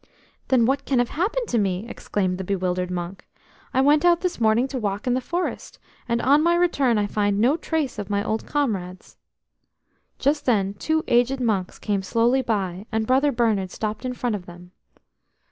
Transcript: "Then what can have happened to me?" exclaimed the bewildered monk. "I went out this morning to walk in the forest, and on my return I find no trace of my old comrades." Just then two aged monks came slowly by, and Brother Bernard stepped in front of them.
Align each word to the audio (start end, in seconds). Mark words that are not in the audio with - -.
"Then 0.47 0.65
what 0.65 0.83
can 0.85 0.97
have 0.97 1.09
happened 1.09 1.47
to 1.49 1.59
me?" 1.59 1.85
exclaimed 1.87 2.39
the 2.39 2.43
bewildered 2.43 2.89
monk. 2.89 3.27
"I 3.71 3.81
went 3.81 4.03
out 4.03 4.21
this 4.21 4.41
morning 4.41 4.67
to 4.69 4.79
walk 4.79 5.05
in 5.05 5.13
the 5.13 5.21
forest, 5.21 5.77
and 6.09 6.19
on 6.23 6.41
my 6.41 6.55
return 6.55 6.97
I 6.97 7.05
find 7.05 7.37
no 7.37 7.55
trace 7.55 7.99
of 7.99 8.09
my 8.09 8.23
old 8.23 8.47
comrades." 8.47 9.17
Just 10.17 10.47
then 10.47 10.73
two 10.73 11.03
aged 11.07 11.39
monks 11.39 11.77
came 11.77 12.01
slowly 12.01 12.41
by, 12.41 12.87
and 12.91 13.05
Brother 13.05 13.31
Bernard 13.31 13.69
stepped 13.69 14.03
in 14.03 14.13
front 14.15 14.33
of 14.35 14.47
them. 14.47 14.71